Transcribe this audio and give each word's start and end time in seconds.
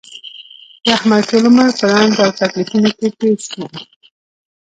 د 0.83 0.85
احمد 0.97 1.21
ټول 1.29 1.43
عمر 1.49 1.67
په 1.79 1.85
رنځ 1.93 2.13
او 2.23 2.29
تکلیفونو 2.41 2.89
کې 2.97 3.07
تېر 3.19 3.37
شو. 3.49 3.63